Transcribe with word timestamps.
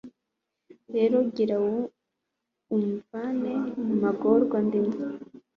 rero 0.95 1.17
gira 1.35 1.55
umvane 2.75 3.53
mu 3.83 3.95
magorwa 4.03 4.57
ndimo 4.67 4.95